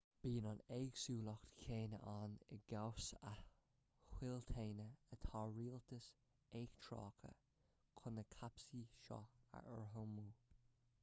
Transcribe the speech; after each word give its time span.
bíonn 0.25 0.45
an 0.51 0.59
éagsúlacht 0.75 1.49
chéanna 1.63 1.97
ann 2.11 2.33
i 2.55 2.57
gcás 2.71 3.09
a 3.31 3.33
thoilteanaí 4.15 4.87
atá 5.17 5.43
rialtais 5.59 6.09
eachtracha 6.61 7.33
chun 8.01 8.17
na 8.21 8.25
cáipéisí 8.35 8.83
seo 9.05 9.23
a 9.61 9.65
urramú 9.79 10.27